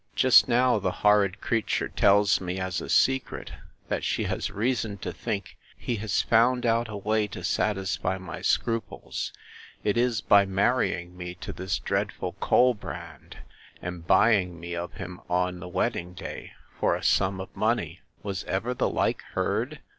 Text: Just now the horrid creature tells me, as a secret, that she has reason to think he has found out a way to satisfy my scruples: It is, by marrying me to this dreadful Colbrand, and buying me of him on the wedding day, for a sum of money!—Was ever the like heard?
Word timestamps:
Just 0.15 0.47
now 0.47 0.79
the 0.79 0.89
horrid 1.05 1.41
creature 1.41 1.87
tells 1.87 2.41
me, 2.41 2.57
as 2.59 2.81
a 2.81 2.89
secret, 2.89 3.51
that 3.87 4.03
she 4.03 4.23
has 4.23 4.49
reason 4.49 4.97
to 4.97 5.13
think 5.13 5.57
he 5.77 5.97
has 5.97 6.23
found 6.23 6.65
out 6.65 6.87
a 6.89 6.97
way 6.97 7.27
to 7.27 7.43
satisfy 7.43 8.17
my 8.17 8.41
scruples: 8.41 9.31
It 9.83 9.97
is, 9.97 10.19
by 10.19 10.43
marrying 10.43 11.15
me 11.15 11.35
to 11.35 11.53
this 11.53 11.77
dreadful 11.77 12.33
Colbrand, 12.39 13.43
and 13.79 14.07
buying 14.07 14.59
me 14.59 14.75
of 14.75 14.93
him 14.93 15.21
on 15.29 15.59
the 15.59 15.67
wedding 15.67 16.15
day, 16.15 16.53
for 16.79 16.95
a 16.95 17.03
sum 17.03 17.39
of 17.39 17.55
money!—Was 17.55 18.43
ever 18.45 18.73
the 18.73 18.89
like 18.89 19.21
heard? 19.35 19.81